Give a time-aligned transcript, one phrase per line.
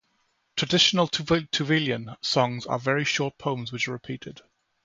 [0.57, 4.41] Traditional Tuvaluan songs are very short poems which are repeated.